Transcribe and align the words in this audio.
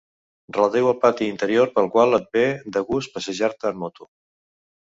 Relatiu 0.55 0.87
al 0.91 0.95
pati 1.03 1.27
interior 1.33 1.69
pel 1.75 1.91
qual 1.97 2.19
et 2.19 2.27
ve 2.39 2.47
de 2.79 2.85
gust 2.89 3.15
passejar-te 3.19 3.73
en 3.73 3.81
moto. 3.87 4.13